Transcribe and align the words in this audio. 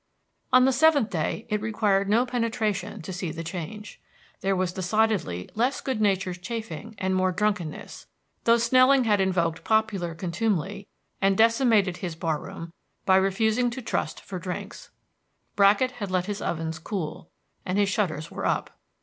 On 0.51 0.65
the 0.65 0.71
seventh 0.73 1.11
day 1.11 1.45
it 1.47 1.61
required 1.61 2.09
no 2.09 2.25
penetration 2.25 3.03
to 3.03 3.13
see 3.13 3.29
the 3.31 3.43
change. 3.43 4.01
There 4.39 4.55
was 4.55 4.73
decidedly 4.73 5.47
less 5.53 5.79
good 5.79 6.01
natured 6.01 6.41
chaffing 6.41 6.95
and 6.97 7.13
more 7.15 7.31
drunkenness, 7.31 8.07
though 8.45 8.57
Snelling 8.57 9.03
had 9.03 9.21
invoked 9.21 9.63
popular 9.63 10.15
contumely 10.15 10.87
and 11.21 11.37
decimated 11.37 11.97
his 11.97 12.15
bar 12.15 12.39
room 12.39 12.73
by 13.05 13.17
refusing 13.17 13.69
to 13.69 13.81
trust 13.83 14.21
for 14.21 14.39
drinks. 14.39 14.89
Bracket 15.55 15.91
had 15.91 16.09
let 16.09 16.25
his 16.25 16.41
ovens 16.41 16.79
cool, 16.79 17.29
and 17.63 17.77
his 17.77 17.87
shutters 17.89 18.31
were 18.31 18.47
up. 18.47 18.71